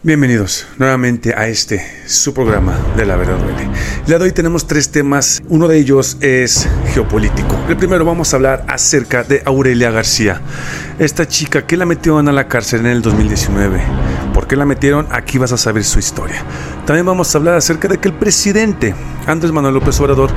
Bienvenidos 0.00 0.64
nuevamente 0.78 1.34
a 1.36 1.48
este 1.48 1.84
su 2.06 2.32
programa 2.32 2.78
de 2.96 3.04
la 3.04 3.16
verdad 3.16 3.36
duele. 3.36 3.68
De 4.06 4.14
hoy 4.14 4.30
tenemos 4.30 4.64
tres 4.64 4.90
temas. 4.90 5.42
Uno 5.48 5.66
de 5.66 5.76
ellos 5.76 6.18
es 6.20 6.68
geopolítico. 6.94 7.58
El 7.68 7.76
primero 7.76 8.04
vamos 8.04 8.32
a 8.32 8.36
hablar 8.36 8.64
acerca 8.68 9.24
de 9.24 9.42
Aurelia 9.44 9.90
García, 9.90 10.40
esta 11.00 11.26
chica 11.26 11.66
que 11.66 11.76
la 11.76 11.84
metieron 11.84 12.28
a 12.28 12.32
la 12.32 12.46
cárcel 12.46 12.80
en 12.80 12.86
el 12.86 13.02
2019. 13.02 13.82
¿Por 14.32 14.46
qué 14.46 14.54
la 14.54 14.64
metieron? 14.64 15.08
Aquí 15.10 15.36
vas 15.36 15.50
a 15.50 15.56
saber 15.56 15.82
su 15.82 15.98
historia. 15.98 16.44
También 16.86 17.04
vamos 17.04 17.34
a 17.34 17.38
hablar 17.38 17.56
acerca 17.56 17.88
de 17.88 17.98
que 17.98 18.06
el 18.06 18.14
presidente 18.14 18.94
Andrés 19.26 19.50
Manuel 19.50 19.74
López 19.74 19.98
Obrador 19.98 20.30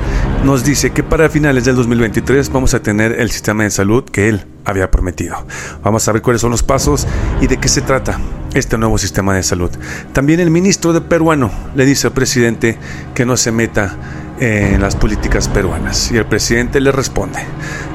nos 0.44 0.64
dice 0.64 0.90
que 0.90 1.04
para 1.04 1.28
finales 1.28 1.64
del 1.66 1.76
2023 1.76 2.50
vamos 2.50 2.74
a 2.74 2.82
tener 2.82 3.12
el 3.12 3.30
sistema 3.30 3.62
de 3.62 3.70
salud 3.70 4.02
que 4.02 4.28
él 4.28 4.44
había 4.64 4.90
prometido. 4.90 5.36
Vamos 5.82 6.06
a 6.08 6.12
ver 6.12 6.22
cuáles 6.22 6.40
son 6.40 6.50
los 6.50 6.62
pasos 6.62 7.06
y 7.40 7.46
de 7.46 7.58
qué 7.58 7.68
se 7.68 7.80
trata 7.80 8.18
este 8.54 8.78
nuevo 8.78 8.98
sistema 8.98 9.34
de 9.34 9.42
salud. 9.42 9.70
También 10.12 10.40
el 10.40 10.50
ministro 10.50 10.92
de 10.92 11.00
peruano 11.00 11.50
le 11.74 11.84
dice 11.84 12.06
al 12.08 12.12
presidente 12.12 12.78
que 13.14 13.24
no 13.24 13.36
se 13.36 13.52
meta 13.52 13.96
en 14.40 14.80
las 14.80 14.96
políticas 14.96 15.48
peruanas 15.48 16.10
y 16.10 16.16
el 16.16 16.26
presidente 16.26 16.80
le 16.80 16.92
responde. 16.92 17.38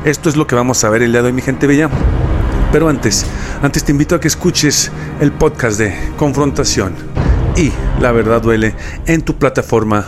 Esto 0.05 0.29
es 0.29 0.35
lo 0.35 0.47
que 0.47 0.55
vamos 0.55 0.83
a 0.83 0.89
ver 0.89 1.01
el 1.01 1.11
día 1.11 1.21
de 1.21 1.27
hoy, 1.27 1.33
mi 1.33 1.41
gente 1.41 1.67
bella. 1.67 1.89
Pero 2.71 2.89
antes, 2.89 3.25
antes 3.61 3.83
te 3.83 3.91
invito 3.91 4.15
a 4.15 4.19
que 4.19 4.27
escuches 4.27 4.91
el 5.21 5.31
podcast 5.31 5.79
de 5.79 5.95
Confrontación 6.17 6.93
y 7.57 7.71
La 7.99 8.11
verdad 8.11 8.41
duele 8.41 8.75
en 9.07 9.23
tu 9.23 9.35
plataforma 9.37 10.05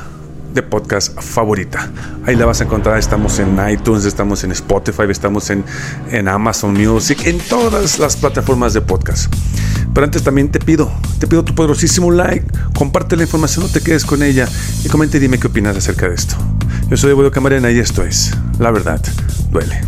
de 0.53 0.63
podcast 0.63 1.19
favorita. 1.19 1.89
Ahí 2.25 2.35
la 2.35 2.45
vas 2.45 2.61
a 2.61 2.65
encontrar. 2.65 2.97
Estamos 2.97 3.39
en 3.39 3.57
iTunes, 3.69 4.05
estamos 4.05 4.43
en 4.43 4.51
Spotify, 4.51 5.03
estamos 5.09 5.49
en, 5.49 5.63
en 6.11 6.27
Amazon 6.27 6.73
Music, 6.73 7.25
en 7.25 7.39
todas 7.39 7.99
las 7.99 8.15
plataformas 8.17 8.73
de 8.73 8.81
podcast. 8.81 9.33
Pero 9.93 10.05
antes 10.05 10.23
también 10.23 10.49
te 10.49 10.59
pido, 10.59 10.91
te 11.19 11.27
pido 11.27 11.43
tu 11.43 11.55
poderosísimo 11.55 12.11
like, 12.11 12.45
comparte 12.75 13.15
la 13.15 13.23
información, 13.23 13.65
no 13.65 13.71
te 13.71 13.81
quedes 13.81 14.05
con 14.05 14.21
ella 14.21 14.47
y 14.83 14.87
comente 14.87 15.17
y 15.17 15.19
dime 15.19 15.39
qué 15.39 15.47
opinas 15.47 15.75
acerca 15.75 16.07
de 16.07 16.15
esto. 16.15 16.35
Yo 16.89 16.97
soy 16.97 17.11
Evoyo 17.11 17.31
Camarena 17.31 17.71
y 17.71 17.79
esto 17.79 18.03
es 18.03 18.31
La 18.59 18.71
Verdad 18.71 19.01
Duele. 19.51 19.81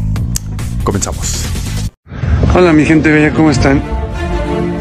Comenzamos. 0.84 1.46
Hola 2.54 2.74
mi 2.74 2.86
gente 2.86 3.12
bella, 3.12 3.34
¿cómo 3.34 3.52
están? 3.52 4.01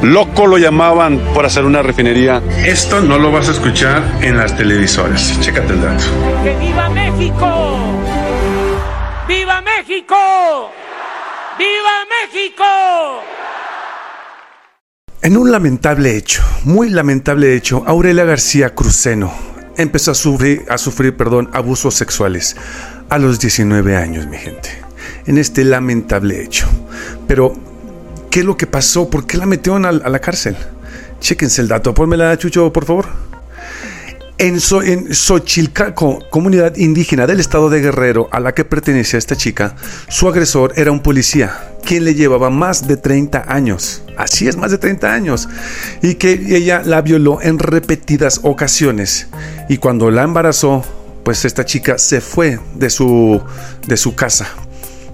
Loco 0.03 0.47
lo 0.47 0.57
llamaban 0.57 1.19
por 1.35 1.45
hacer 1.45 1.67
una 1.67 1.83
refinería. 1.83 2.43
Esto 2.65 3.03
no 3.03 3.19
lo 3.19 3.31
vas 3.31 3.49
a 3.49 3.53
escuchar 3.53 4.03
en 4.23 4.39
las 4.39 4.57
televisoras. 4.57 5.39
Chécate 5.41 5.75
el 5.75 5.83
dato. 5.83 6.05
¡Que 6.43 6.57
viva 6.57 6.89
México! 6.89 7.79
¡Viva 9.29 9.61
México! 9.61 10.73
¡Viva 11.59 12.07
México! 12.09 12.65
En 15.21 15.37
un 15.37 15.53
lamentable 15.53 16.17
hecho, 16.17 16.43
muy 16.65 16.89
lamentable 16.89 17.55
hecho, 17.55 17.85
Aurelia 17.87 18.25
García 18.25 18.75
Cruceno 18.75 19.31
empezó 19.77 20.13
a 20.13 20.15
sufrir, 20.15 20.65
a 20.71 20.79
sufrir 20.79 21.15
perdón, 21.15 21.51
abusos 21.53 21.95
sexuales 21.95 22.57
a 23.11 23.19
los 23.19 23.39
19 23.39 23.97
años, 23.97 24.27
mi 24.27 24.39
gente. 24.39 24.71
En 25.27 25.37
este 25.37 25.63
lamentable 25.63 26.43
hecho. 26.43 26.67
Pero 27.27 27.53
¿Qué 28.31 28.41
es 28.41 28.47
lo 28.47 28.57
que 28.57 28.69
pasó? 28.69 29.11
¿Por 29.11 29.27
qué 29.27 29.37
la 29.37 29.47
metieron 29.47 29.85
a, 29.85 29.91
la 29.91 30.19
cárcel? 30.21 30.57
Chéquense 31.19 31.63
el 31.63 31.67
dato. 31.69 31.93
Pónmela, 31.93 32.39
Chucho, 32.39 32.73
por 32.73 32.85
favor. 32.85 33.07
En, 34.39 34.61
so, 34.61 34.81
Xochilcaco, 35.11 36.21
comunidad 36.31 36.77
indígena 36.77 37.27
del 37.27 37.41
estado 37.41 37.69
de 37.71 37.81
Guerrero 37.81 38.29
a 38.31 38.39
la 38.39 38.55
que 38.55 38.65
pertenecía 38.65 39.19
esta 39.19 39.37
chica, 39.37 39.75
su 40.09 40.29
agresor 40.29 40.73
era 40.77 40.93
un 40.93 41.01
policía, 41.01 41.75
quien 41.85 42.05
le 42.05 42.15
llevaba 42.15 42.51
más 42.51 42.87
de 42.87 42.97
30 42.97 43.47
años. 43.49 44.05
Así 44.17 44.47
es, 44.47 44.57
más 44.57 44.71
de 44.71 44.79
30 44.79 45.13
años. 45.13 45.49
Y 46.01 46.15
que 46.15 46.33
ella 46.57 46.83
la 46.85 47.03
violó 47.03 47.43
en 47.43 47.59
repetidas 47.59 48.41
ocasiones. 48.45 49.27
Y 49.69 49.79
cuando 49.79 50.11
la 50.13 50.23
embarazó, 50.23 50.85
pues 51.25 51.45
esta 51.45 51.65
chica 51.65 51.99
se 51.99 52.21
fue 52.21 52.61
de 52.77 52.91
su, 52.91 53.43
de 53.89 53.97
su 53.97 54.15
casa 54.15 54.55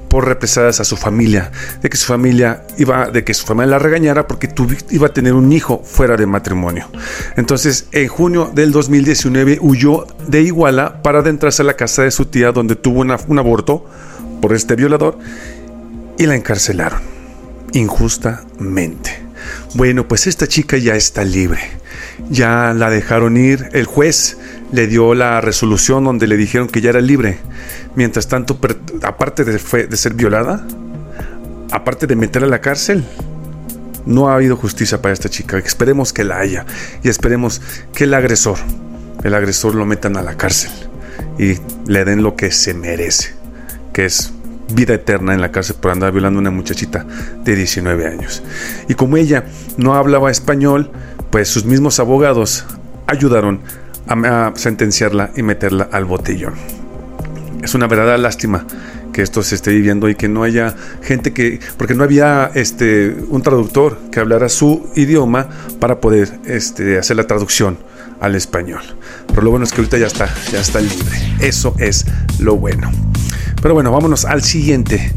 por 0.08 0.26
represalias 0.26 0.80
a 0.80 0.84
su 0.84 0.96
familia, 0.96 1.50
de 1.82 1.90
que 1.90 1.96
su 1.96 2.06
familia 2.06 2.64
iba, 2.78 3.10
de 3.10 3.24
que 3.24 3.34
su 3.34 3.46
familia 3.46 3.72
la 3.72 3.78
regañara 3.78 4.26
porque 4.26 4.48
iba 4.90 5.06
a 5.08 5.12
tener 5.12 5.34
un 5.34 5.52
hijo 5.52 5.82
fuera 5.84 6.16
de 6.16 6.26
matrimonio. 6.26 6.88
Entonces, 7.36 7.86
en 7.92 8.08
junio 8.08 8.50
del 8.54 8.72
2019 8.72 9.58
huyó 9.60 10.06
de 10.26 10.42
Iguala 10.42 11.02
para 11.02 11.20
adentrarse 11.20 11.62
a 11.62 11.64
la 11.64 11.74
casa 11.74 12.02
de 12.02 12.10
su 12.10 12.26
tía 12.26 12.52
donde 12.52 12.76
tuvo 12.76 13.00
un 13.00 13.38
aborto 13.38 13.84
por 14.40 14.54
este 14.54 14.76
violador 14.76 15.18
y 16.18 16.26
la 16.26 16.34
encarcelaron 16.34 17.00
injustamente. 17.72 19.22
Bueno, 19.74 20.08
pues 20.08 20.26
esta 20.26 20.46
chica 20.46 20.76
ya 20.78 20.94
está 20.94 21.24
libre. 21.24 21.60
Ya 22.30 22.72
la 22.74 22.90
dejaron 22.90 23.36
ir. 23.36 23.68
El 23.72 23.86
juez 23.86 24.38
le 24.72 24.86
dio 24.86 25.14
la 25.14 25.40
resolución 25.40 26.04
donde 26.04 26.26
le 26.26 26.36
dijeron 26.36 26.68
que 26.68 26.80
ya 26.80 26.90
era 26.90 27.00
libre. 27.00 27.38
Mientras 27.94 28.28
tanto, 28.28 28.58
aparte 29.02 29.44
de, 29.44 29.96
ser 29.96 30.14
violada, 30.14 30.66
aparte 31.70 32.06
de 32.06 32.16
meterla 32.16 32.48
a 32.48 32.50
la 32.50 32.60
cárcel, 32.60 33.04
no 34.04 34.28
ha 34.28 34.34
habido 34.34 34.56
justicia 34.56 35.00
para 35.02 35.12
esta 35.12 35.28
chica. 35.28 35.58
Esperemos 35.58 36.12
que 36.12 36.24
la 36.24 36.38
haya 36.38 36.66
y 37.02 37.08
esperemos 37.08 37.60
que 37.94 38.04
el 38.04 38.14
agresor, 38.14 38.58
el 39.24 39.34
agresor 39.34 39.74
lo 39.74 39.84
metan 39.84 40.16
a 40.16 40.22
la 40.22 40.36
cárcel 40.36 40.70
y 41.38 41.54
le 41.86 42.04
den 42.04 42.22
lo 42.22 42.36
que 42.36 42.50
se 42.50 42.74
merece, 42.74 43.34
que 43.92 44.06
es 44.06 44.32
vida 44.72 44.94
eterna 44.94 45.34
en 45.34 45.40
la 45.40 45.52
cárcel 45.52 45.76
por 45.80 45.90
andar 45.90 46.12
violando 46.12 46.38
a 46.38 46.40
una 46.40 46.50
muchachita 46.50 47.06
de 47.44 47.56
19 47.56 48.06
años. 48.06 48.42
Y 48.88 48.94
como 48.94 49.16
ella 49.16 49.44
no 49.76 49.94
hablaba 49.94 50.30
español, 50.30 50.90
pues 51.30 51.48
sus 51.48 51.64
mismos 51.64 52.00
abogados 52.00 52.64
ayudaron 53.06 53.60
a, 54.08 54.52
sentenciarla 54.54 55.30
y 55.36 55.42
meterla 55.42 55.88
al 55.90 56.04
botellón. 56.04 56.54
Es 57.62 57.74
una 57.74 57.86
verdadera 57.86 58.18
lástima 58.18 58.66
que 59.12 59.22
esto 59.22 59.42
se 59.42 59.54
esté 59.54 59.70
viviendo 59.70 60.08
y 60.08 60.14
que 60.14 60.28
no 60.28 60.42
haya 60.42 60.74
gente 61.02 61.32
que, 61.32 61.58
porque 61.78 61.94
no 61.94 62.04
había 62.04 62.50
este, 62.54 63.16
un 63.28 63.42
traductor 63.42 63.98
que 64.12 64.20
hablara 64.20 64.48
su 64.48 64.90
idioma 64.94 65.48
para 65.80 66.00
poder 66.00 66.38
este, 66.44 66.98
hacer 66.98 67.16
la 67.16 67.26
traducción 67.26 67.78
al 68.20 68.34
español. 68.34 68.82
Pero 69.28 69.42
lo 69.42 69.50
bueno 69.50 69.64
es 69.64 69.72
que 69.72 69.80
ahorita 69.80 69.98
ya 69.98 70.06
está, 70.06 70.32
ya 70.52 70.60
está 70.60 70.80
libre. 70.80 71.16
Eso 71.40 71.74
es 71.78 72.06
lo 72.38 72.56
bueno. 72.56 72.90
Pero 73.66 73.74
bueno, 73.74 73.90
vámonos 73.90 74.24
al 74.26 74.44
siguiente. 74.44 75.12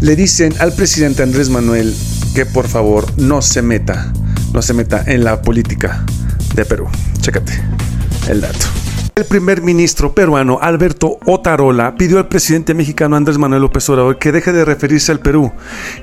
Le 0.00 0.16
dicen 0.16 0.52
al 0.58 0.72
presidente 0.72 1.22
Andrés 1.22 1.50
Manuel 1.50 1.94
que 2.34 2.44
por 2.44 2.66
favor 2.66 3.06
no 3.16 3.42
se 3.42 3.62
meta, 3.62 4.12
no 4.52 4.60
se 4.60 4.74
meta 4.74 5.04
en 5.06 5.22
la 5.22 5.40
política 5.40 6.04
de 6.56 6.64
Perú. 6.64 6.88
Chécate 7.20 7.62
el 8.28 8.40
dato. 8.40 8.81
El 9.14 9.26
primer 9.26 9.60
ministro 9.60 10.14
peruano 10.14 10.58
Alberto 10.62 11.18
Otarola 11.26 11.96
pidió 11.96 12.16
al 12.16 12.28
presidente 12.28 12.72
mexicano 12.72 13.14
Andrés 13.14 13.36
Manuel 13.36 13.60
López 13.60 13.86
Obrador 13.90 14.18
que 14.18 14.32
deje 14.32 14.54
de 14.54 14.64
referirse 14.64 15.12
al 15.12 15.20
Perú, 15.20 15.52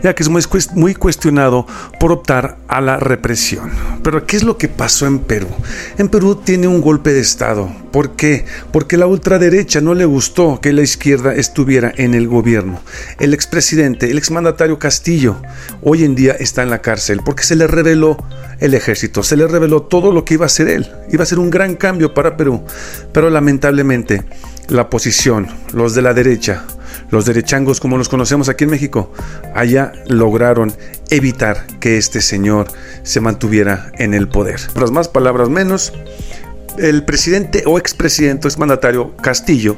ya 0.04 0.14
que 0.14 0.22
es 0.22 0.30
muy, 0.30 0.44
muy 0.76 0.94
cuestionado 0.94 1.66
por 2.00 2.12
optar 2.12 2.60
a 2.68 2.82
la 2.82 2.98
represión. 2.98 3.72
Pero 4.04 4.28
¿qué 4.28 4.38
es 4.38 4.44
lo 4.44 4.60
que 4.60 4.68
pasó 4.68 5.08
en 5.08 5.18
Perú? 5.18 5.48
En 5.98 6.10
Perú 6.10 6.36
tiene 6.36 6.68
un 6.68 6.82
golpe 6.82 7.12
de 7.12 7.20
Estado. 7.20 7.68
¿Por 7.92 8.16
qué? 8.16 8.46
Porque 8.72 8.96
la 8.96 9.08
ultraderecha 9.08 9.82
no 9.82 9.96
le 9.96 10.06
gustó 10.06 10.60
que 10.62 10.72
la 10.72 10.84
izquierda 10.84 11.34
estuviera 11.34 11.92
en 11.98 12.14
el 12.14 12.28
gobierno. 12.28 12.80
El 13.20 13.34
expresidente, 13.34 14.12
el 14.12 14.20
exmandatario 14.20 14.78
Castillo, 14.78 15.38
hoy 15.82 16.04
en 16.04 16.14
día 16.14 16.34
está 16.34 16.62
en 16.62 16.70
la 16.70 16.84
cárcel 16.84 17.22
porque 17.26 17.42
se 17.42 17.56
le 17.56 17.66
reveló 17.66 18.24
el 18.60 18.76
ejército, 18.76 19.24
se 19.24 19.38
le 19.38 19.48
reveló 19.48 19.84
todo 19.84 20.12
lo 20.12 20.26
que 20.26 20.36
iba 20.36 20.46
a 20.46 20.48
hacer 20.48 20.68
él. 20.68 20.92
Iba 21.12 21.24
a 21.24 21.26
ser 21.26 21.40
un 21.40 21.50
gran 21.50 21.76
cambio 21.76 22.14
para 22.14 22.38
Perú. 22.38 22.64
Pero 23.12 23.30
lamentablemente 23.30 24.24
la 24.68 24.84
oposición, 24.84 25.48
los 25.74 25.96
de 25.96 26.02
la 26.02 26.14
derecha, 26.14 26.64
los 27.10 27.26
derechangos 27.26 27.80
como 27.80 27.98
los 27.98 28.10
conocemos 28.10 28.50
aquí 28.50 28.66
en 28.66 28.70
México, 28.70 29.12
allá 29.56 29.92
lograron 30.08 30.74
evitar 31.10 31.66
que 31.80 31.98
este 31.98 32.22
señor 32.22 32.68
se 33.04 33.20
mantuviera 33.20 33.92
en 33.98 34.14
el 34.14 34.28
poder. 34.28 34.60
Palabras 34.68 34.92
más, 34.92 35.08
palabras 35.08 35.50
menos, 35.50 35.94
el 36.78 37.04
presidente 37.04 37.64
o 37.66 37.78
expresidente, 37.78 38.48
exmandatario 38.48 39.16
Castillo, 39.18 39.76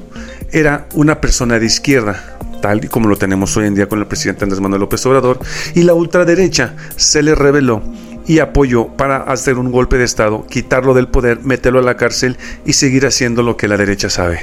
era 0.51 0.87
una 0.93 1.21
persona 1.21 1.57
de 1.57 1.65
izquierda, 1.65 2.37
tal 2.61 2.83
y 2.83 2.87
como 2.87 3.07
lo 3.07 3.17
tenemos 3.17 3.55
hoy 3.57 3.67
en 3.67 3.75
día 3.75 3.87
con 3.87 3.99
el 3.99 4.07
presidente 4.07 4.43
Andrés 4.43 4.61
Manuel 4.61 4.81
López 4.81 5.05
Obrador, 5.05 5.39
y 5.73 5.83
la 5.83 5.93
ultraderecha 5.93 6.75
se 6.95 7.23
le 7.23 7.33
reveló 7.33 7.81
y 8.27 8.39
apoyó 8.39 8.87
para 8.87 9.17
hacer 9.17 9.57
un 9.57 9.71
golpe 9.71 9.97
de 9.97 10.03
Estado, 10.03 10.45
quitarlo 10.47 10.93
del 10.93 11.07
poder, 11.07 11.41
meterlo 11.43 11.79
a 11.79 11.83
la 11.83 11.97
cárcel 11.97 12.37
y 12.65 12.73
seguir 12.73 13.05
haciendo 13.05 13.43
lo 13.43 13.57
que 13.57 13.67
la 13.67 13.77
derecha 13.77 14.09
sabe, 14.09 14.39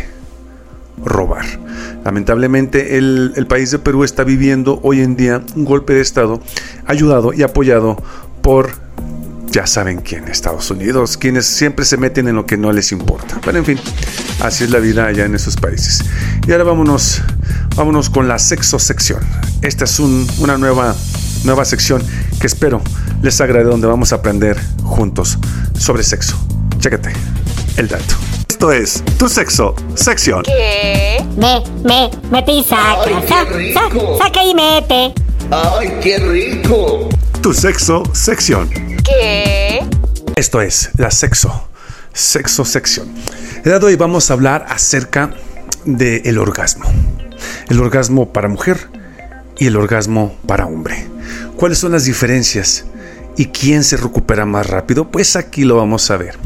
robar. 1.05 1.45
Lamentablemente 2.05 2.99
el, 2.99 3.33
el 3.37 3.47
país 3.47 3.71
de 3.71 3.79
Perú 3.79 4.05
está 4.05 4.25
viviendo 4.25 4.81
hoy 4.83 5.01
en 5.01 5.17
día 5.17 5.43
un 5.55 5.65
golpe 5.65 5.95
de 5.95 6.01
Estado 6.01 6.41
ayudado 6.87 7.33
y 7.33 7.43
apoyado 7.43 7.97
por 8.43 8.71
ya 9.51 9.67
saben 9.67 10.01
quién, 10.01 10.29
Estados 10.29 10.71
Unidos, 10.71 11.17
quienes 11.17 11.47
siempre 11.47 11.85
se 11.85 11.97
meten 11.97 12.29
en 12.29 12.37
lo 12.37 12.47
que 12.47 12.57
no 12.57 12.73
les 12.73 12.93
importa. 12.93 13.41
Pero 13.45 13.59
en 13.59 13.65
fin, 13.65 13.79
así 14.41 14.65
es 14.65 14.71
la 14.71 14.79
vida 14.79 15.07
allá 15.07 15.25
en 15.25 15.35
esos 15.35 15.57
países. 15.57 16.05
Y 16.47 16.53
ahora 16.53 16.65
vámonos, 16.65 17.23
vámonos 17.77 18.11
con 18.11 18.29
la 18.29 18.39
sexo 18.39 18.79
sección. 18.79 19.21
Esta 19.63 19.85
es 19.85 19.99
una 19.99 20.59
nueva, 20.59 20.95
nueva 21.45 21.65
sección 21.65 22.03
que 22.41 22.47
espero 22.47 22.81
les 23.23 23.41
agrade 23.41 23.65
donde 23.65 23.87
vamos 23.87 24.13
a 24.13 24.17
aprender 24.17 24.57
juntos 24.83 25.39
sobre 25.79 26.03
sexo. 26.03 26.37
Chécate 26.79 27.13
el 27.77 27.89
dato. 27.89 28.15
Esto 28.49 28.73
es 28.73 29.05
Tu 29.19 29.29
Sexo, 29.29 29.75
sección. 29.95 30.43
¿Qué? 30.43 31.25
Me, 31.37 31.63
me, 31.85 32.11
mete 32.31 32.53
y 32.53 32.65
saca. 32.65 32.97
Ay, 33.07 33.15
qué 33.23 33.29
Sa- 33.29 33.45
rico. 33.45 34.19
sa- 34.19 34.25
saca 34.25 34.45
y 34.45 34.55
mete. 34.55 35.15
¡Ay, 35.51 35.99
qué 36.03 36.19
rico! 36.19 37.09
Tu 37.41 37.53
Sexo, 37.55 38.03
sección. 38.13 38.69
¿Qué? 39.05 39.81
Esto 40.35 40.61
es 40.61 40.91
la 40.97 41.11
sexo, 41.13 41.69
sexo 42.13 42.65
sección. 42.65 43.09
El 43.59 43.63
día 43.65 43.79
de 43.79 43.87
hoy 43.87 43.97
vamos 43.97 44.31
a 44.31 44.35
hablar 44.35 44.67
acerca 44.69 45.31
del 45.85 46.39
orgasmo. 46.39 46.85
El 47.69 47.81
orgasmo 47.81 48.33
para 48.33 48.49
mujer 48.49 48.89
y 49.57 49.67
el 49.67 49.77
orgasmo 49.77 50.37
para 50.47 50.67
hombre. 50.67 51.07
¿Cuáles 51.57 51.79
son 51.79 51.93
las 51.93 52.05
diferencias? 52.05 52.85
¿Y 53.37 53.47
quién 53.47 53.85
se 53.85 53.97
recupera 53.97 54.45
más 54.47 54.67
rápido? 54.67 55.11
Pues 55.11 55.37
aquí 55.37 55.63
lo 55.63 55.77
vamos 55.77 56.11
a 56.11 56.17
ver. 56.17 56.37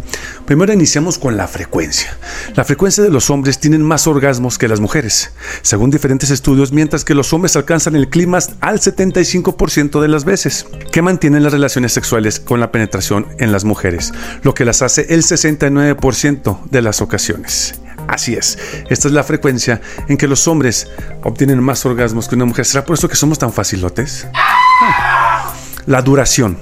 Primero 0.45 0.75
iniciamos 0.75 1.19
con 1.19 1.39
la 1.39 1.49
frecuencia. 1.49 2.17
La 2.55 2.65
frecuencia 2.65 3.03
de 3.03 3.09
los 3.09 3.31
hombres 3.31 3.59
tienen 3.59 3.81
más 3.81 4.07
orgasmos 4.07 4.59
que 4.59 4.69
las 4.69 4.81
mujeres, 4.81 5.33
según 5.63 5.91
diferentes 5.91 6.31
estudios, 6.31 6.73
mientras 6.73 7.05
que 7.05 7.15
los 7.15 7.33
hombres 7.33 7.57
alcanzan 7.57 7.97
el 7.97 8.11
clímax 8.11 8.51
al 8.61 8.81
75% 8.81 10.03
de 10.03 10.09
las 10.09 10.27
veces, 10.27 10.67
que 10.91 11.01
mantienen 11.01 11.45
las 11.45 11.53
relaciones 11.53 11.93
sexuales 11.93 12.41
con 12.41 12.61
la 12.61 12.71
penetración 12.73 13.27
en 13.39 13.53
las 13.53 13.65
mujeres, 13.65 14.13
lo 14.43 14.53
que 14.53 14.67
las 14.67 14.83
hace 14.83 15.07
el 15.09 15.23
69% 15.23 16.65
de 16.71 16.83
las 16.83 17.01
ocasiones. 17.01 17.81
Así 18.09 18.35
es, 18.35 18.59
esta 18.91 19.09
es 19.09 19.15
la 19.15 19.25
frecuencia 19.25 19.81
en 20.09 20.19
que 20.19 20.29
los 20.29 20.47
hombres 20.49 20.89
obtienen 21.23 21.63
más 21.63 21.87
orgasmos 21.87 22.29
que 22.29 22.35
una 22.35 22.45
mujer. 22.45 22.67
¿Será 22.67 22.85
por 22.85 22.99
eso 22.99 23.09
que 23.09 23.17
somos 23.17 23.39
tan 23.39 23.53
facilotes? 23.53 24.27
La 25.87 26.03
duración. 26.03 26.59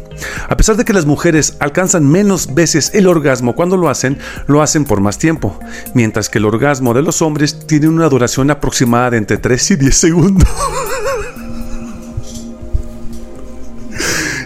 A 0.49 0.57
pesar 0.57 0.77
de 0.77 0.85
que 0.85 0.93
las 0.93 1.07
mujeres 1.07 1.57
alcanzan 1.61 2.07
menos 2.07 2.55
veces 2.55 2.91
el 2.95 3.07
orgasmo 3.07 3.55
cuando 3.55 3.77
lo 3.77 3.89
hacen, 3.89 4.19
lo 4.47 4.63
hacen 4.63 4.85
por 4.85 5.01
más 5.01 5.19
tiempo, 5.19 5.59
mientras 5.95 6.29
que 6.29 6.39
el 6.39 6.45
orgasmo 6.45 6.95
de 6.95 7.03
los 7.03 7.23
hombres 7.23 7.67
tiene 7.67 7.89
una 7.89 8.09
duración 8.09 8.51
aproximada 8.51 9.11
de 9.11 9.19
entre 9.19 9.39
3 9.39 9.71
y 9.73 9.77
10 9.77 9.97
segundos. 9.97 10.49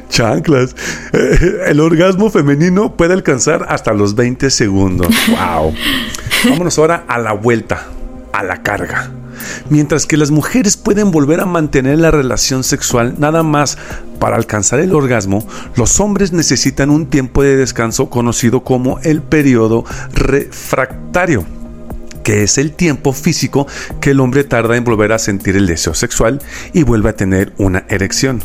Chanclas. 0.09 0.77
Eh, 1.13 1.65
El 1.67 1.81
orgasmo 1.81 2.31
femenino 2.31 2.97
puede 2.97 3.15
alcanzar 3.15 3.67
hasta 3.69 3.93
los 3.93 4.15
20 4.15 4.49
segundos. 4.51 5.09
¡Wow! 5.29 5.75
Vámonos 6.51 6.79
ahora 6.79 7.05
a 7.09 7.19
la 7.19 7.33
vuelta, 7.33 7.87
a 8.33 8.45
la 8.45 8.63
carga. 8.63 9.11
Mientras 9.71 10.07
que 10.07 10.17
las 10.17 10.31
mujeres 10.31 10.77
pueden 10.77 11.11
volver 11.11 11.41
a 11.41 11.47
mantener 11.47 11.99
la 11.99 12.11
relación 12.11 12.65
sexual 12.65 13.15
nada 13.19 13.43
más 13.43 13.79
para 14.19 14.37
alcanzar 14.37 14.81
el 14.81 14.95
orgasmo, 14.95 15.47
los 15.77 16.01
hombres 16.01 16.33
necesitan 16.33 16.91
un 16.91 17.07
tiempo 17.07 17.43
de 17.43 17.57
descanso 17.57 18.11
conocido 18.11 18.65
como 18.65 18.99
el 19.01 19.23
periodo 19.23 19.85
refractario 20.13 21.45
que 22.23 22.43
es 22.43 22.57
el 22.59 22.73
tiempo 22.73 23.13
físico 23.13 23.67
que 24.01 24.11
el 24.11 24.21
hombre 24.21 24.45
tarda 24.45 24.77
en 24.77 24.85
volver 24.85 25.13
a 25.13 25.19
sentir 25.19 25.57
el 25.57 25.67
deseo 25.67 25.95
sexual 25.95 26.41
y 26.73 26.83
vuelve 26.83 27.11
a 27.11 27.17
tener 27.17 27.53
una 27.59 27.85
erección. 27.91 28.43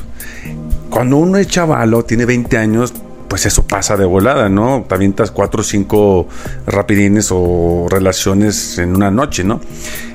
Cuando 0.89 1.17
uno 1.17 1.37
es 1.37 1.47
chavalo, 1.47 2.03
tiene 2.03 2.25
20 2.25 2.57
años, 2.57 2.93
pues 3.29 3.45
eso 3.45 3.65
pasa 3.65 3.95
de 3.95 4.05
volada, 4.05 4.49
¿no? 4.49 4.83
Te 4.89 4.95
avientas 4.95 5.31
4 5.31 5.61
o 5.61 5.63
5 5.63 6.27
rapidines 6.65 7.29
o 7.31 7.87
relaciones 7.89 8.77
en 8.79 8.95
una 8.95 9.11
noche, 9.11 9.43
¿no? 9.43 9.61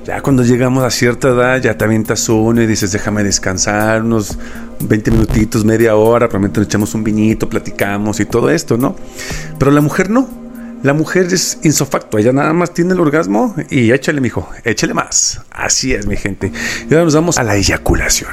Ya 0.04 0.20
cuando 0.20 0.42
llegamos 0.42 0.84
a 0.84 0.90
cierta 0.90 1.28
edad, 1.28 1.62
ya 1.62 1.78
te 1.78 1.84
avientas 1.84 2.28
uno 2.28 2.60
y 2.60 2.66
dices, 2.66 2.92
déjame 2.92 3.24
descansar 3.24 4.02
unos 4.02 4.36
20 4.80 5.10
minutitos, 5.12 5.64
media 5.64 5.96
hora, 5.96 6.28
probablemente 6.28 6.60
nos 6.60 6.68
echamos 6.68 6.94
un 6.94 7.04
vinito, 7.04 7.48
platicamos 7.48 8.20
y 8.20 8.26
todo 8.26 8.50
esto, 8.50 8.76
¿no? 8.76 8.96
Pero 9.58 9.70
la 9.70 9.80
mujer 9.80 10.10
no. 10.10 10.28
La 10.82 10.92
mujer 10.92 11.32
es 11.32 11.60
insofacto, 11.62 12.18
ella 12.18 12.34
nada 12.34 12.52
más 12.52 12.74
tiene 12.74 12.92
el 12.92 13.00
orgasmo 13.00 13.54
y 13.70 13.90
échale, 13.92 14.20
mijo, 14.20 14.50
échale 14.64 14.92
más. 14.92 15.40
Así 15.50 15.94
es, 15.94 16.06
mi 16.06 16.18
gente. 16.18 16.52
Y 16.90 16.92
ahora 16.92 17.04
nos 17.04 17.14
vamos 17.14 17.38
a 17.38 17.42
la 17.42 17.56
eyaculación. 17.56 18.28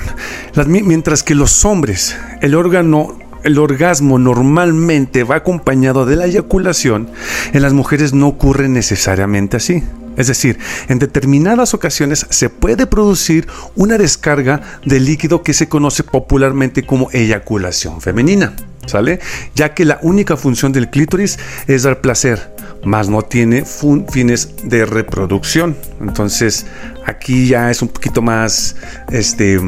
Mientras 0.68 1.24
que 1.24 1.34
los 1.34 1.64
hombres, 1.64 2.18
el 2.42 2.56
órgano, 2.56 3.18
el 3.44 3.58
orgasmo 3.58 4.20
normalmente 4.20 5.24
va 5.24 5.38
acompañado 5.38 6.06
de 6.06 6.16
la 6.16 6.26
eyaculación, 6.26 7.10
en 7.54 7.62
las 7.62 7.74
mujeres 7.74 8.14
no 8.14 8.28
ocurre 8.28 8.70
necesariamente 8.70 9.58
así. 9.58 9.84
Es 10.18 10.28
decir, 10.28 10.60
en 10.90 11.00
determinadas 11.00 11.74
ocasiones 11.74 12.26
se 12.30 12.50
puede 12.50 12.86
producir 12.86 13.48
una 13.76 13.98
descarga 13.98 14.62
de 14.86 15.00
líquido 15.00 15.42
que 15.42 15.54
se 15.54 15.70
conoce 15.70 16.04
popularmente 16.04 16.84
como 16.84 17.10
eyaculación 17.12 18.02
femenina. 18.02 18.54
¿Sale? 18.88 19.20
Ya 19.56 19.76
que 19.76 19.86
la 19.86 20.00
única 20.02 20.36
función 20.38 20.72
del 20.74 20.90
clítoris 20.90 21.38
es 21.68 21.84
dar 21.84 22.02
placer, 22.02 22.54
más 22.84 23.10
no 23.10 23.22
tiene 23.22 23.64
fines 23.64 24.56
de 24.64 24.86
reproducción. 24.86 25.78
Entonces, 26.02 26.66
aquí 27.06 27.48
ya 27.48 27.70
es 27.70 27.84
un 27.84 27.90
poquito 27.90 28.24
más 28.24 28.76
este, 29.12 29.60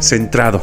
centrado 0.00 0.62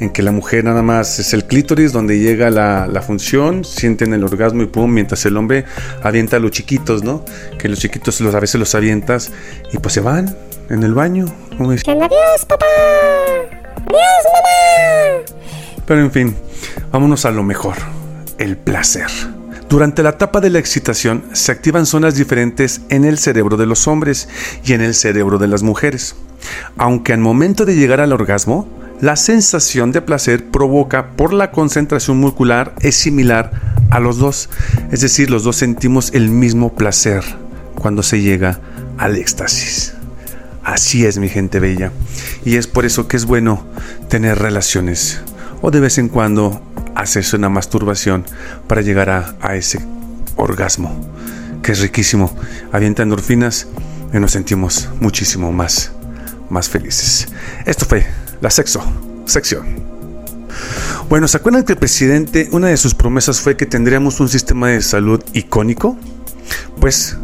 en 0.00 0.10
que 0.10 0.22
la 0.22 0.32
mujer 0.32 0.64
nada 0.64 0.82
más 0.82 1.18
es 1.18 1.32
el 1.34 1.44
clítoris 1.44 1.92
donde 1.92 2.18
llega 2.18 2.50
la, 2.50 2.86
la 2.86 3.02
función, 3.02 3.64
sienten 3.64 4.14
el 4.14 4.24
orgasmo 4.24 4.62
y 4.62 4.66
pum, 4.66 4.90
mientras 4.90 5.24
el 5.26 5.36
hombre 5.36 5.66
avienta 6.02 6.38
a 6.38 6.40
los 6.40 6.50
chiquitos, 6.50 7.04
¿no? 7.04 7.24
Que 7.58 7.68
los 7.68 7.78
chiquitos 7.78 8.20
los, 8.20 8.34
a 8.34 8.40
veces 8.40 8.58
los 8.58 8.74
avientas 8.74 9.30
y 9.72 9.78
pues 9.78 9.94
se 9.94 10.00
van 10.00 10.34
en 10.70 10.82
el 10.82 10.94
baño. 10.94 11.26
como 11.56 11.72
dice. 11.72 11.90
Adiós, 11.90 12.44
papá. 12.48 12.64
Adiós, 13.76 14.24
mamá. 14.32 15.80
Pero 15.86 16.00
en 16.00 16.10
fin, 16.10 16.36
vámonos 16.90 17.26
a 17.26 17.30
lo 17.30 17.42
mejor, 17.42 17.76
el 18.38 18.56
placer. 18.56 19.08
Durante 19.68 20.02
la 20.02 20.10
etapa 20.10 20.40
de 20.40 20.50
la 20.50 20.58
excitación 20.58 21.24
se 21.32 21.52
activan 21.52 21.86
zonas 21.86 22.16
diferentes 22.16 22.80
en 22.88 23.04
el 23.04 23.18
cerebro 23.18 23.56
de 23.56 23.66
los 23.66 23.86
hombres 23.86 24.28
y 24.64 24.72
en 24.72 24.80
el 24.80 24.94
cerebro 24.94 25.38
de 25.38 25.46
las 25.46 25.62
mujeres. 25.62 26.16
Aunque 26.76 27.12
al 27.12 27.20
momento 27.20 27.64
de 27.64 27.76
llegar 27.76 28.00
al 28.00 28.12
orgasmo, 28.12 28.66
la 29.00 29.16
sensación 29.16 29.92
de 29.92 30.02
placer 30.02 30.50
provoca 30.50 31.12
por 31.16 31.32
la 31.32 31.50
concentración 31.50 32.18
muscular 32.18 32.74
es 32.80 32.96
similar 32.96 33.50
a 33.90 33.98
los 33.98 34.18
dos. 34.18 34.50
Es 34.90 35.00
decir, 35.00 35.30
los 35.30 35.44
dos 35.44 35.56
sentimos 35.56 36.10
el 36.12 36.28
mismo 36.28 36.74
placer 36.74 37.24
cuando 37.76 38.02
se 38.02 38.20
llega 38.20 38.60
al 38.98 39.16
éxtasis. 39.16 39.94
Así 40.62 41.06
es, 41.06 41.18
mi 41.18 41.28
gente 41.28 41.60
bella. 41.60 41.92
Y 42.44 42.56
es 42.56 42.66
por 42.66 42.84
eso 42.84 43.08
que 43.08 43.16
es 43.16 43.24
bueno 43.24 43.64
tener 44.08 44.38
relaciones 44.38 45.22
o 45.62 45.70
de 45.70 45.80
vez 45.80 45.98
en 45.98 46.08
cuando 46.08 46.62
hacerse 46.94 47.36
una 47.36 47.48
masturbación 47.48 48.24
para 48.66 48.82
llegar 48.82 49.08
a, 49.08 49.56
ese 49.56 49.80
orgasmo, 50.36 50.94
que 51.62 51.72
es 51.72 51.80
riquísimo. 51.80 52.34
Avienta 52.72 53.02
endorfinas 53.02 53.66
y 54.12 54.18
nos 54.18 54.32
sentimos 54.32 54.90
muchísimo 55.00 55.52
más, 55.52 55.92
más 56.50 56.68
felices. 56.68 57.28
Esto 57.64 57.86
fue 57.86 58.06
la 58.40 58.50
sexo 58.50 58.82
sección. 59.26 59.90
Bueno, 61.08 61.26
¿se 61.28 61.36
acuerdan 61.36 61.64
que 61.64 61.72
el 61.72 61.78
presidente, 61.78 62.48
una 62.52 62.68
de 62.68 62.76
sus 62.76 62.94
promesas 62.94 63.40
fue 63.40 63.56
que 63.56 63.66
tendríamos 63.66 64.20
un 64.20 64.28
sistema 64.28 64.68
de 64.68 64.80
salud 64.80 65.22
icónico? 65.32 65.96
Pues 66.80 67.16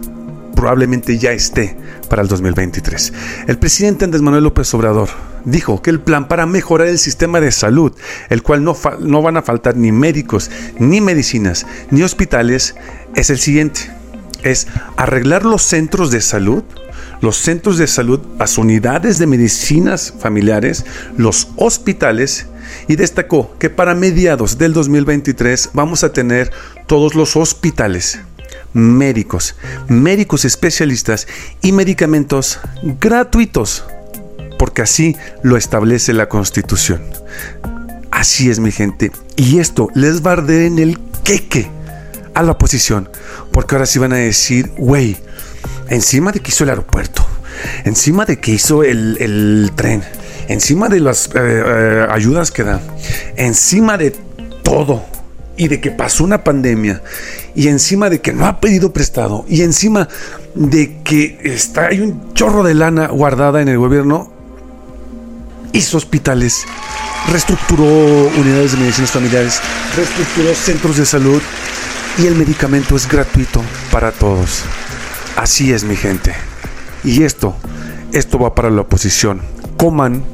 probablemente 0.55 1.19
ya 1.19 1.33
esté 1.33 1.77
para 2.09 2.23
el 2.23 2.29
2023. 2.29 3.13
El 3.47 3.59
presidente 3.59 4.05
Andrés 4.05 4.23
Manuel 4.23 4.45
López 4.45 4.73
Obrador 4.75 5.09
dijo 5.45 5.83
que 5.83 5.91
el 5.91 6.01
plan 6.01 6.27
para 6.27 6.47
mejorar 6.47 6.89
el 6.89 6.99
sistema 6.99 7.41
de 7.41 7.53
salud, 7.53 7.93
el 8.31 8.43
cual 8.43 8.65
no, 8.65 8.77
no 9.01 9.23
van 9.23 9.37
a 9.37 9.43
faltar 9.43 9.77
ni 9.77 9.93
médicos, 9.93 10.51
ni 10.79 11.01
medicinas, 11.01 11.67
ni 11.91 12.03
hospitales, 12.03 12.75
es 13.15 13.31
el 13.31 13.39
siguiente. 13.39 13.93
Es 14.43 14.67
arreglar 14.97 15.45
los 15.45 15.63
centros 15.63 16.11
de 16.11 16.21
salud, 16.21 16.65
los 17.27 17.39
centros 17.39 17.77
de 17.77 17.89
salud, 17.89 18.21
las 18.39 18.57
unidades 18.57 19.19
de 19.19 19.27
medicinas 19.27 20.15
familiares, 20.21 20.87
los 21.17 21.49
hospitales 21.57 22.47
y 22.87 22.95
destacó 22.95 23.59
que 23.59 23.69
para 23.69 23.97
mediados 23.97 24.59
del 24.59 24.73
2023 24.73 25.71
vamos 25.73 26.05
a 26.05 26.13
tener 26.13 26.53
todos 26.87 27.17
los 27.17 27.35
hospitales 27.35 28.21
médicos, 28.73 29.57
médicos 29.89 30.45
especialistas 30.45 31.27
y 31.63 31.73
medicamentos 31.73 32.61
gratuitos, 33.01 33.85
porque 34.57 34.83
así 34.83 35.17
lo 35.43 35.57
establece 35.57 36.13
la 36.13 36.29
Constitución. 36.29 37.03
Así 38.13 38.51
es, 38.51 38.61
mi 38.61 38.71
gente. 38.71 39.11
Y 39.35 39.59
esto 39.59 39.89
les 39.97 40.25
va 40.25 40.31
a 40.31 40.35
arder 40.35 40.63
en 40.63 40.79
el 40.79 41.01
queque 41.25 41.69
a 42.35 42.45
la 42.45 42.53
oposición, 42.53 43.09
porque 43.51 43.75
ahora 43.75 43.87
sí 43.87 43.99
van 43.99 44.13
a 44.13 44.17
decir, 44.17 44.71
güey, 44.79 45.17
encima 45.89 46.33
de 46.33 46.41
que 46.41 46.51
hizo 46.51 46.65
el 46.65 46.71
aeropuerto, 46.71 47.27
encima 47.85 48.25
de 48.25 48.39
que 48.39 48.53
hizo 48.53 48.83
el, 48.83 49.71
tren, 49.75 50.03
encima 50.49 50.89
de 50.89 51.01
las 51.01 51.27
eh, 51.29 51.31
eh, 51.35 52.07
ayudas 52.11 52.51
que 52.51 52.65
da, 52.65 52.81
encima 53.37 53.97
de 53.99 54.13
todo 54.63 55.05
y 55.57 55.69
de 55.69 55.81
que 55.81 55.91
pasó 55.91 56.25
una 56.25 56.45
pandemia 56.45 57.03
y 57.55 57.69
encima 57.69 58.11
de 58.11 58.21
que 58.21 58.33
no 58.33 58.47
ha 58.47 58.61
pedido 58.61 58.93
prestado 58.93 59.45
y 59.49 59.63
encima 59.63 60.09
de 60.55 60.99
que 61.03 61.39
está 61.45 61.87
hay 61.87 62.01
un 62.01 62.35
chorro 62.35 62.63
de 62.63 62.75
lana 62.75 63.09
guardada 63.09 63.63
en 63.63 63.69
el 63.69 63.79
gobierno 63.79 64.33
hizo 65.73 65.97
hospitales, 65.97 66.65
reestructuró 67.31 67.85
unidades 67.85 68.73
de 68.73 68.79
medicinas 68.79 69.11
familiares, 69.11 69.61
reestructuró 69.95 70.55
centros 70.55 70.97
de 70.97 71.07
salud 71.07 71.43
y 72.19 72.27
el 72.27 72.35
medicamento 72.35 72.97
es 72.97 73.07
gratuito 73.07 73.63
para 73.91 74.11
todos. 74.11 74.65
Así 75.37 75.73
es, 75.73 75.85
mi 75.85 75.97
gente. 75.97 76.35
Y 77.05 77.23
esto, 77.23 77.55
esto 78.13 78.39
va 78.39 78.55
para 78.55 78.71
la 78.71 78.81
oposición. 78.81 79.43
Coman 79.77 80.25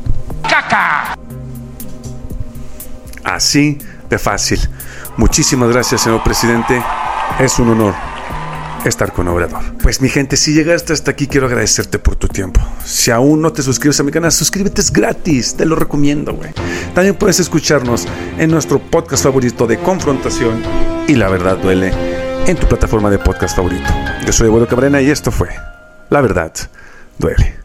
caca. 0.48 1.16
así 3.24 3.78
de 4.08 4.18
fácil. 4.18 4.60
Muchísimas 5.16 5.70
gracias, 5.70 6.02
señor 6.02 6.22
presidente. 6.22 6.82
Es 7.40 7.58
un 7.58 7.70
honor 7.70 7.94
estar 8.84 9.12
con 9.12 9.28
Obrador. 9.28 9.62
Pues 9.82 10.00
mi 10.00 10.08
gente, 10.08 10.36
si 10.36 10.54
llegaste 10.54 10.92
hasta 10.92 11.10
aquí, 11.10 11.26
quiero 11.26 11.46
agradecerte 11.46 11.98
por 11.98 12.16
tu 12.16 12.28
tiempo. 12.28 12.60
Si 12.84 13.10
aún 13.10 13.42
no 13.42 13.52
te 13.52 13.62
suscribes 13.62 13.98
a 14.00 14.02
mi 14.02 14.12
canal, 14.12 14.32
suscríbete, 14.32 14.80
es 14.80 14.92
gratis, 14.92 15.56
te 15.56 15.66
lo 15.66 15.76
recomiendo, 15.76 16.34
güey. 16.34 16.52
También 16.94 17.16
puedes 17.16 17.40
escucharnos 17.40 18.06
en 18.38 18.50
nuestro 18.50 18.78
podcast 18.78 19.24
favorito 19.24 19.66
de 19.66 19.78
confrontación 19.78 20.62
y 21.06 21.14
la 21.14 21.28
verdad 21.28 21.58
duele 21.58 22.11
en 22.46 22.56
tu 22.56 22.66
plataforma 22.66 23.10
de 23.10 23.18
podcast 23.18 23.56
favorito. 23.56 23.88
Yo 24.26 24.32
soy 24.32 24.48
Abuelo 24.48 24.66
Cabrera 24.66 25.00
y 25.00 25.10
esto 25.10 25.30
fue 25.30 25.48
La 26.10 26.20
verdad 26.20 26.52
duele. 27.18 27.56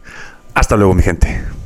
Hasta 0.54 0.76
luego, 0.76 0.94
mi 0.94 1.02
gente. 1.02 1.57